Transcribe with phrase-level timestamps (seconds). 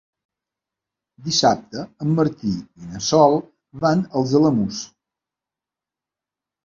[1.27, 2.55] Dissabte en Martí
[2.85, 3.37] i na Sol
[3.85, 4.81] van als Alamús.